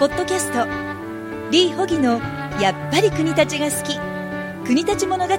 [0.00, 0.66] ポッドキャスト。
[1.50, 2.22] リー・ホギの
[2.58, 3.98] やっぱり国立が好き。
[4.66, 5.34] 国立物語。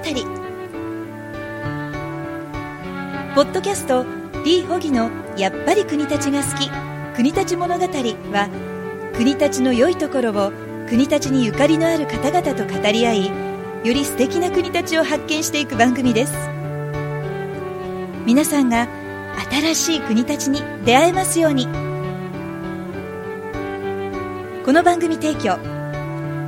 [3.34, 4.06] ポッドキャスト
[4.44, 6.70] リー・ホギのやっぱり国立が好き。
[7.16, 10.52] 国立物語は国立の良いところを
[10.88, 13.32] 国立にゆかりのある方々と語り合いよ
[13.82, 16.32] り素敵な国立を発見していく番組です。
[18.24, 18.86] 皆さんが
[19.50, 21.91] 新しい国立に出会えますように。
[24.64, 25.56] この番組提供。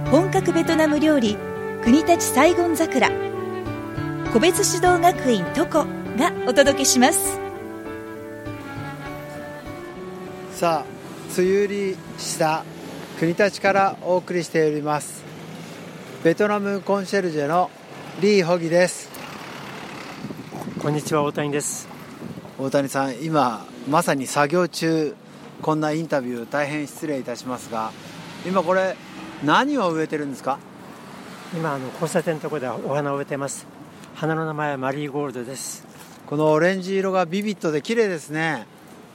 [0.09, 1.37] 本格ベトナム料理
[1.83, 3.11] 国立サイゴン桜。
[4.33, 5.85] 個別指導学院トコ
[6.17, 7.41] がお届けします。
[10.53, 12.65] さあ梅雨入りした
[13.19, 15.25] 国立からお送りしております。
[16.23, 17.69] ベトナムコンシェルジェの
[18.21, 19.11] リー・ホギです。
[20.81, 21.89] こんにちは大谷です。
[22.61, 25.17] 大谷さん今まさに作業中
[25.65, 27.91] こんなインタビュー大変失礼いたしますが
[28.47, 28.97] 今これ
[29.43, 30.59] 何を植えてるんですか？
[31.55, 33.67] 今あの交差点のところでお花を植えてます。
[34.15, 35.87] 花の名前はマリーゴールドです。
[36.27, 38.67] このオレンジ色がビビットで綺麗ですね。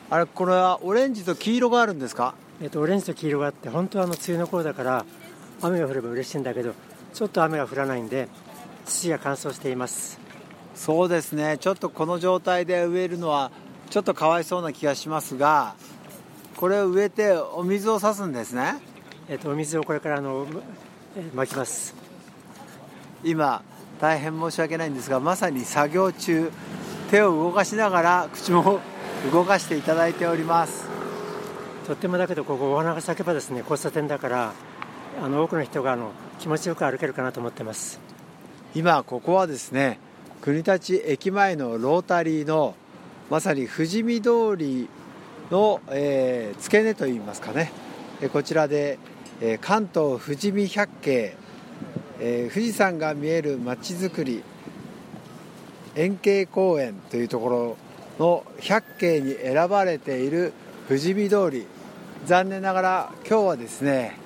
[0.10, 2.34] あれこれはオレンジと黄色があるんですか？
[2.64, 5.06] えっとオレンジと黄色があって本当はあの梅雨の頃だから
[5.62, 6.74] 雨が降れば嬉しいんだけど
[7.14, 8.28] ちょっと雨が降らないんで
[8.88, 10.20] 土が乾燥しています。
[10.74, 11.60] そうですね。
[11.60, 13.52] ちょっとこの状態で植えるのは
[13.92, 15.76] ちょっとかわいそうな気がしますが
[16.60, 18.76] これを植えてお水を差すんですね。
[19.30, 20.46] えっとお水をこれからあの
[21.16, 21.96] えー巻きます。
[23.24, 23.62] 今
[24.02, 26.52] 大変申し訳ないんですがまさに作業中
[27.12, 28.82] 手を動かしながら口も
[29.32, 30.84] 動かしていただいております。
[31.88, 34.52] とってもだけどここお花が咲けばですね交差点だから
[35.24, 38.02] あの多くの人があの気持ちよく歩けるかなと思ってます。
[38.76, 39.98] 今ここはですね
[40.42, 42.76] 国立駅前のロータリーの
[43.30, 44.90] まさに富士見通り
[45.52, 47.72] の、えー付け根といいますかね。
[48.22, 49.00] えこちらで、
[49.42, 51.36] え関東富士見百景、
[52.20, 54.44] え富士山が見えるまちづくり。
[55.96, 57.78] 円形公園というところ
[58.20, 60.54] の百景に選ばれている
[60.88, 61.66] 富士見通り。
[62.26, 64.18] 残念ながら今日はですね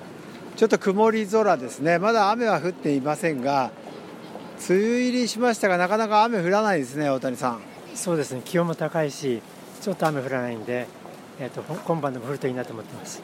[0.56, 1.98] ちょっと曇り空ですね。
[1.98, 3.70] まだ雨は降っていませんが
[4.68, 7.60] 梅雨入りしましたがなかなか雨降らないですね大谷さん。
[7.94, 8.42] そうですね。
[8.44, 9.40] 気温も高いし
[9.80, 10.86] ちょっと雨降らないんで、
[11.40, 13.22] えっとほ今晩でも降るといいなと思ってます。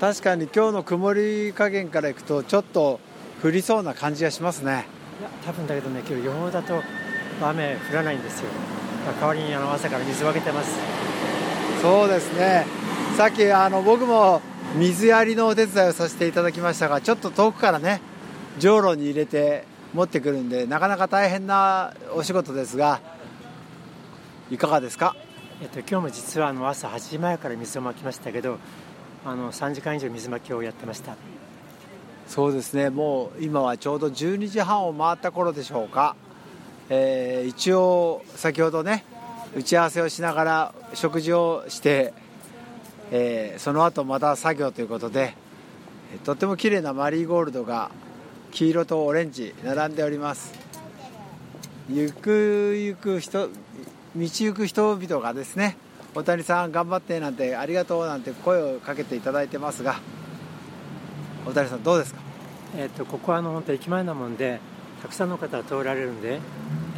[0.00, 3.00] 確かに今日の曇り加減からいくとちょっと
[3.42, 4.86] 降りそうな感じがしますね。
[5.20, 6.82] いや多分だけどね今日予報だと
[7.42, 8.48] 雨降らないんですよ。
[9.06, 10.76] まあ代わりにあの朝から水をあげてます。
[11.82, 12.66] そうですね。
[13.16, 14.40] さっきあの僕も
[14.76, 18.00] 水やりのお手伝いをさせていただきましたがちょっと遠くからね
[18.58, 23.00] じょうろに入れて持ってくるんでなかなか大変なお仕事ですが
[24.50, 25.14] いかがですか？
[25.62, 28.58] えっと、今日も実はあの朝8時前から水をまきましたけど
[29.24, 31.16] あの3時間以上水まきをやってました。
[32.26, 32.90] そうですね。
[32.90, 36.16] もう今はちょうど12時半を回った頃でしょうか、
[36.88, 39.04] えー一応先ほどね
[39.54, 42.12] 打ち合わせをしながら食事をして、
[43.12, 45.34] えーその後また作業ということで
[46.24, 47.90] とっても綺麗なマリーゴールドが
[48.50, 50.52] 黄色とオレンジ並んでおります。
[51.88, 53.50] ゆくゆく人
[54.16, 55.76] 行く人々がですね
[56.14, 59.96] 大谷さん頑張ってなんてありがとうなんて声をかけていただいてますが
[61.46, 62.20] 大谷さんどうですか？
[62.76, 64.60] えっと、ここはあの本当駅前なもんで
[65.02, 66.40] たくさんの方が通られるんで、えっ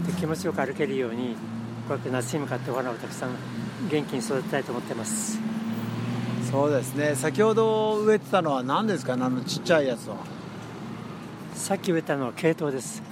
[0.06, 1.34] と、気持ちよく歩けるように
[1.88, 3.30] こうやって夏に向かってお花をたくさん
[3.90, 5.38] 元気に育てたいと思ってます。
[6.50, 7.14] そうですね。
[7.14, 9.14] 先ほど植えてたのは何ですか？
[9.14, 10.16] あのちっちゃいやつは。
[11.54, 13.02] さっき植えたのはケイトウです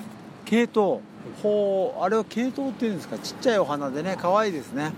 [0.44, 1.00] ケイト。
[1.38, 3.18] ウほうあれはケイトウっていうんですか？
[3.18, 4.84] ちっちゃいお花でね可愛いですね。
[4.84, 4.90] えっ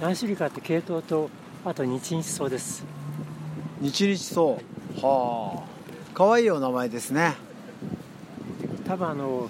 [0.00, 1.30] と何種類かあってケイトウと
[1.64, 2.84] あと日日草です。
[3.80, 4.60] 日々そ
[4.98, 5.70] うはあ。
[6.12, 7.34] 可愛いお名前ですね。
[8.86, 9.48] 多分あの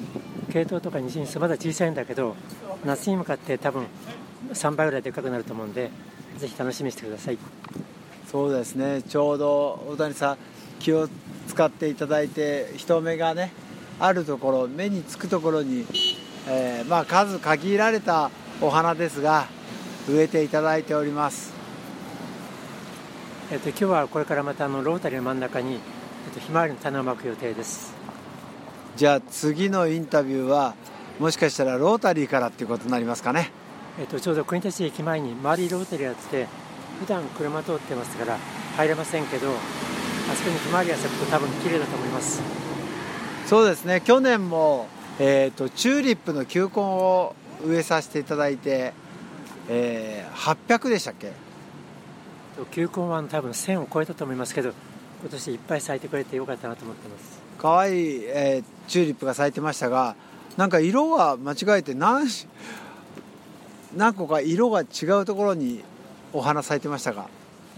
[0.53, 2.37] ケイトウとか日日草まだ小さいんだけど
[2.85, 3.87] 夏に向かって多分
[4.53, 5.91] 3倍ぐらいでかくなると思うんで
[6.39, 7.39] ぜひ楽しみにしてください。
[8.31, 9.03] そうですね。
[9.03, 10.37] ちょうど大谷さん
[10.79, 11.09] 気を
[11.49, 13.53] 使っていただいて人目がね
[14.01, 15.87] あるところ目につくところに、
[16.49, 18.31] えーまあ数限られた
[18.61, 19.47] お花ですが
[20.09, 21.53] 植えていただいております。
[23.53, 25.81] えっと、今日はこれからまたあのロータリーの真ん中に、えっ
[26.33, 27.93] と、ひまわりの種をまく予定です。
[28.97, 30.75] じゃあ次のインタビューは
[31.19, 33.51] もしかしたらロータリーからっていうことになりますかね。
[33.99, 36.47] えっと、ちょうど国立駅前に周りロータリーがあって
[37.01, 38.39] 普段車通ってますから
[38.77, 42.70] 入れませんけどあそこにひまわりが咲くと多分綺麗だと思います
[43.51, 44.01] そうですね。
[44.01, 44.87] 去年も、
[45.19, 47.35] えー、とチューリップの球根を
[47.67, 48.93] 植えさせていただいて、
[49.69, 51.33] えー800でしたっけ？
[52.71, 54.73] 球根は多分1000を超えたと思いますけど
[55.23, 57.43] 今年いっぱい咲いてくれてよかったなと思ってます。
[57.59, 60.15] 可愛い、えー、チューリップが咲いてましたが
[60.57, 62.29] なんか色が間違えて何
[63.97, 65.83] 何個か色が違うところに
[66.33, 67.27] お花咲いてましたが、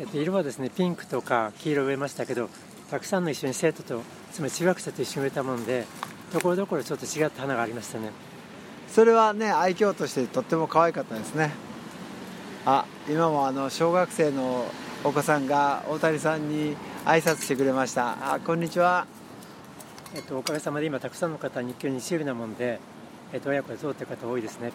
[0.03, 2.51] えっと、色はですねピンクとか黄色植えましたけど
[2.91, 4.03] たくさんの一緒に生徒と
[4.33, 5.87] つまり中学生と一緒に植えたもんで
[6.33, 8.11] ところどころちょっと違った花がありましたね。
[8.89, 11.53] それはね愛嬌としてとっても可愛かったですね。
[12.67, 14.67] あ今もあの小学生の
[15.05, 18.35] お子さんが大谷さんに挨拶してくれました。
[18.35, 19.07] あこんにちは。
[20.17, 22.81] えっと、おかげさまで今たくさんの方日給日曜日なもんで、
[23.33, 24.73] えっと、親子で通ってる方多いですね。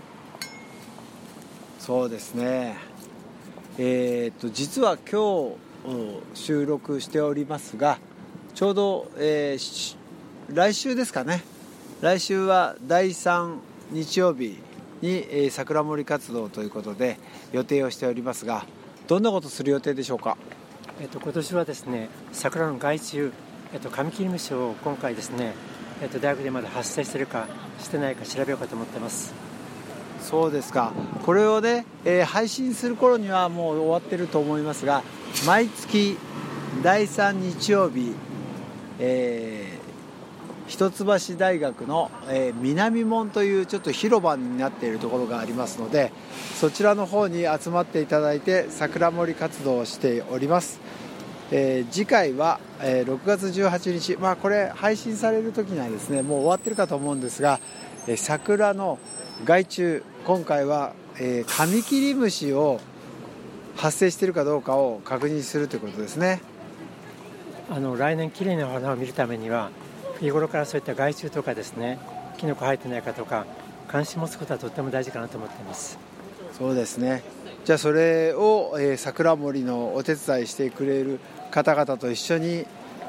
[1.79, 2.77] そうですね
[3.77, 7.99] えー、と実は今日収録しておりますが
[8.55, 9.97] ちょうど、えー、
[10.53, 11.43] 来週ですかね。
[12.01, 13.57] 来週は第3
[13.91, 14.57] 日曜日
[15.01, 17.17] に、えー、桜森活動ということで
[17.51, 18.65] 予定をしておりますが
[19.07, 20.37] どんなことする予定でしょうか、
[20.99, 23.31] えっと、今年はですね桜の害虫
[23.73, 25.53] えっと、紙切り虫を今回ですね、
[26.01, 27.47] えっと、大学でまだ発生してるか
[27.79, 29.46] してないか調べようかと思ってます。
[30.27, 30.91] そうですか。
[31.25, 35.01] これをね、えー、配信する頃にはもう終わってると思いますが
[35.45, 36.17] 毎月
[36.83, 38.13] 第3日曜日、
[38.99, 46.11] えー、一橋大学の、えー、南門というちょっと広場になっているところがありますので
[46.59, 50.79] そちらの方に集まっていただいて桜森活動をしております。
[51.49, 57.61] えー、次回は、えー、6月18日、まあ、これ配信される時にはですねもう終わってるかと思うんですが、
[58.15, 58.99] 桜の
[59.43, 62.79] 害虫今回は、えー、カミキリムシを
[63.75, 66.41] 発生しているかどうかを確認するということですね。
[67.69, 69.71] あの来年きれいな花を見るためには
[70.21, 71.99] 日頃からそういった害虫とかですね
[72.37, 73.45] キノコ生えてないかとか
[73.89, 75.99] 関心持つことはとっても大事かなと思っています。
[76.57, 77.23] そうですね。
[77.65, 81.19] じゃあそれを、えー、桜森のお手伝いしてくれる
[81.51, 82.65] 方々と一緒に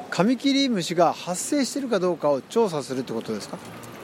[0.09, 3.57] カミキリムシが発生しているかどうかを調査するってことですか？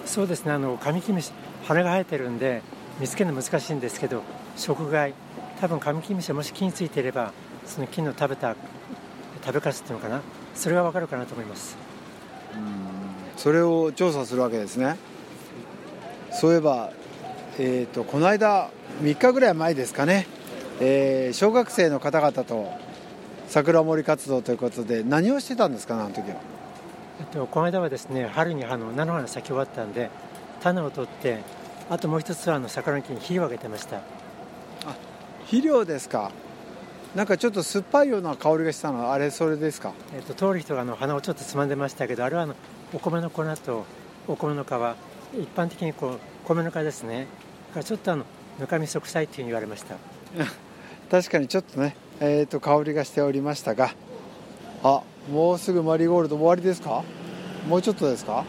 [0.06, 0.52] そうですね。
[0.52, 1.32] あのカミキムシ
[1.66, 2.62] 羽が生えてるんで
[3.00, 4.24] 見つけるの難しいんですけど
[4.56, 5.14] 食害。
[5.60, 7.34] 多分カミキムシがもし木についていれば
[7.66, 8.56] その木の食べた
[9.44, 10.22] 食べかすっていうのかな。
[10.54, 11.78] それが分かるかなと思います。
[13.38, 14.98] それを調査するわけですね。
[16.32, 16.92] そういえば、
[17.58, 18.70] えーと、とこの間
[19.02, 20.28] 3日ぐらい前ですかね、
[20.80, 22.72] えー、小学生の方々と
[23.48, 26.38] 桜森活動ということで何をしてたんですかあの時は、
[27.20, 30.10] えっと、この間はですね春にあの菜の花咲き終わったんで
[30.62, 31.40] 種を取って
[31.90, 33.98] あともう一つはあの桜の木に肥料をあげてました。
[33.98, 34.02] あ
[35.44, 36.32] 肥料ですか？
[37.16, 42.56] なんかちょっと酸っぱいような香りがしたのはあれそれですか、えっと、通る人があの鼻をちょっとつまんでましたけどあれはあの
[42.94, 43.86] お米の粉と
[44.28, 44.68] お米の皮
[45.40, 47.28] 一般的にこう米の皮ですね。
[47.74, 48.26] からちょっとあの
[48.60, 49.96] ぬかみそ臭いっていうふうに言われました。
[51.10, 53.94] 確かにちょっとねえーと、香りがしておりましたが。
[54.84, 55.02] あ
[55.32, 57.04] もうすぐマリーゴールド終わりですか？
[57.68, 58.46] もうちょっとですか？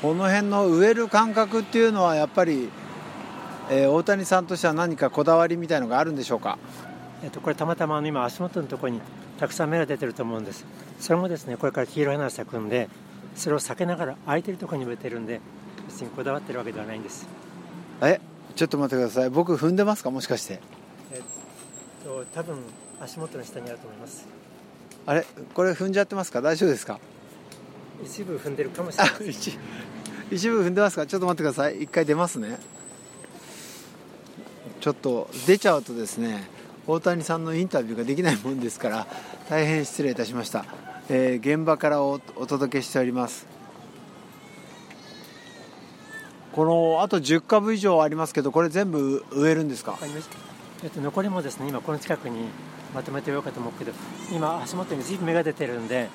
[0.00, 2.68] この辺の植える感覚っていうのはやっぱり、
[3.70, 6.58] えー、大谷さんとしては何かこだわりみたいのがあるんでしょうか、
[7.24, 9.00] えっと、これたまたま今足元のところに
[9.40, 10.64] たくさん芽が出てると思うんです。
[11.00, 12.88] それもですねこれから黄色い花が咲くんで
[13.34, 15.40] それを避けながら空いてるところに植えてるんで
[15.88, 17.26] 別にこだわってるわけではないんです。
[18.02, 18.20] え？
[18.56, 19.30] ちょっと待ってください。
[19.30, 20.10] 僕踏んでますか？
[20.10, 20.60] もしかして。
[21.12, 21.20] えっ
[22.04, 22.58] と多分
[23.00, 24.26] 足元の下にあると思います。
[25.06, 25.24] あれ？
[25.54, 26.42] これ踏んじゃってますか？
[26.42, 26.98] 大丈夫ですか？
[28.04, 29.58] 一部踏んでるかもしれない 一
[30.30, 31.06] 一部踏んでますか？
[31.06, 31.82] ちょっと待ってください。
[31.82, 32.58] 一回出ますね。
[34.80, 36.48] ちょっと出ちゃうとですね
[36.86, 39.06] 大谷さんのインタビューができないもんですから
[39.50, 40.64] 大変失礼いたしました、
[41.08, 43.48] えー、現場からお届けしております
[46.56, 49.98] このあと10株以上ありますけどこれ全部植えるんですか？
[50.82, 52.48] えっと、残りもですね今この近くに
[52.94, 53.92] まとめておようかと思うけど
[54.32, 56.08] 今足元にずいぶん芽が出てるんで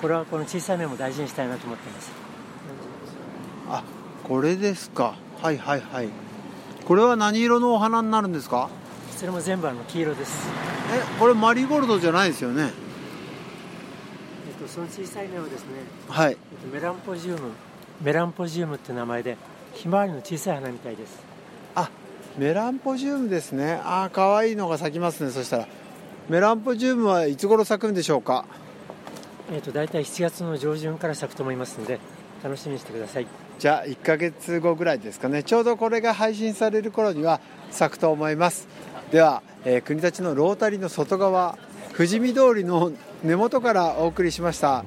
[0.00, 2.10] これはこの小さい芽も大事にしたいなと思ってます。
[3.68, 3.84] あ
[4.24, 5.14] これですか。
[5.42, 6.08] はいはいはい。
[6.86, 8.70] これは何色のお花になるんですか？
[9.14, 10.48] それも全部あの黄色です。
[10.94, 12.70] えこれマリーゴールドじゃないですよね？
[14.48, 15.68] えっとその小さい芽はですね
[16.08, 17.50] はい、えっと、メランポジウム
[18.00, 19.36] メランポジウムって名前で
[19.76, 21.18] ひまわりの小さい花みたいです。
[21.74, 21.90] あ
[22.38, 23.80] メランポジウムですね。
[23.84, 25.30] ああ可愛いのが咲きますね。
[25.30, 25.68] そしたら。
[26.28, 28.46] メランポジウムはいつ頃咲くんでしょうか？
[29.52, 32.00] えっ、ー、と大体7月の上旬から咲くと思いますので
[32.42, 33.26] 楽しみにしてください。
[33.58, 35.42] じゃあ1か月後ぐらいですかね。
[35.42, 37.40] ちょうどこれが配信される頃には
[37.70, 38.68] 咲くと思います。
[39.12, 41.56] では、えー、国立のロータリーの外側
[41.96, 42.92] 富士見通りの
[43.22, 44.84] 根元からお送りしました。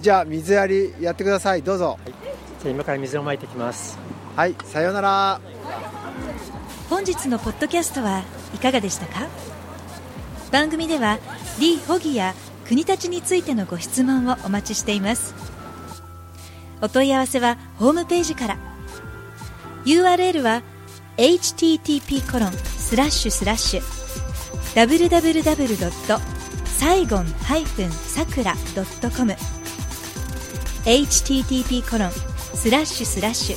[0.00, 1.62] じゃあ水やりやってください。
[1.62, 2.14] どうぞ、はい、
[2.62, 3.98] じゃあ今から水をまいていきます。
[4.36, 5.40] はいさようなら。
[6.88, 8.22] 本日のポッドキャストは
[8.54, 9.28] いかがでしたか？
[10.52, 11.18] 番組では
[11.58, 12.34] リー・ホギや
[12.66, 15.34] 国立についてのご質問をお待ちしています。
[16.82, 18.58] お問い合わせはホームページから。
[19.84, 20.62] URL は
[21.16, 23.82] http コロンスラッシュスラッシュ。
[24.74, 26.20] www.
[26.66, 28.54] サイゴンさくら
[29.16, 29.32] .com
[30.84, 33.56] http コロンスラッシュスラッシュ。